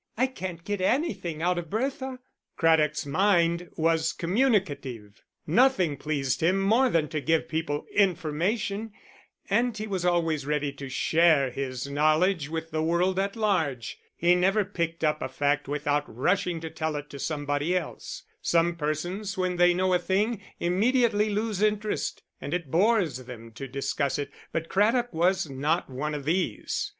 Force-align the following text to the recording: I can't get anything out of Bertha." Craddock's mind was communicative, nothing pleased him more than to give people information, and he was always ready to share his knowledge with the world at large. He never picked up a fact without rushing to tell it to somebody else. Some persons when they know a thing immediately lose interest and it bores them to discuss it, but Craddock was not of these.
I 0.17 0.25
can't 0.25 0.63
get 0.65 0.81
anything 0.81 1.43
out 1.43 1.59
of 1.59 1.69
Bertha." 1.69 2.17
Craddock's 2.57 3.05
mind 3.05 3.69
was 3.75 4.13
communicative, 4.13 5.21
nothing 5.45 5.95
pleased 5.95 6.41
him 6.41 6.59
more 6.59 6.89
than 6.89 7.07
to 7.09 7.21
give 7.21 7.47
people 7.47 7.85
information, 7.93 8.93
and 9.47 9.77
he 9.77 9.85
was 9.85 10.03
always 10.03 10.47
ready 10.47 10.71
to 10.73 10.89
share 10.89 11.51
his 11.51 11.85
knowledge 11.85 12.49
with 12.49 12.71
the 12.71 12.81
world 12.81 13.19
at 13.19 13.35
large. 13.35 13.99
He 14.15 14.33
never 14.33 14.65
picked 14.65 15.03
up 15.03 15.21
a 15.21 15.29
fact 15.29 15.67
without 15.67 16.05
rushing 16.07 16.59
to 16.61 16.71
tell 16.71 16.95
it 16.95 17.07
to 17.11 17.19
somebody 17.19 17.77
else. 17.77 18.23
Some 18.41 18.77
persons 18.77 19.37
when 19.37 19.57
they 19.57 19.71
know 19.75 19.93
a 19.93 19.99
thing 19.99 20.41
immediately 20.59 21.29
lose 21.29 21.61
interest 21.61 22.23
and 22.41 22.55
it 22.55 22.71
bores 22.71 23.17
them 23.25 23.51
to 23.51 23.67
discuss 23.67 24.17
it, 24.17 24.31
but 24.51 24.67
Craddock 24.67 25.13
was 25.13 25.47
not 25.47 25.87
of 25.91 26.25
these. 26.25 26.89